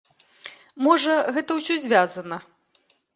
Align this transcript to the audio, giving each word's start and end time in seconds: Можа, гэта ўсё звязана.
Можа, 0.87 1.13
гэта 1.35 1.51
ўсё 1.59 1.77
звязана. 1.85 2.41